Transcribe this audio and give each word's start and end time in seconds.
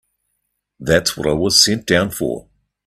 That's 0.79 1.15
what 1.15 1.27
I 1.27 1.33
was 1.33 1.63
sent 1.63 1.85
down 1.85 2.09
for. 2.09 2.47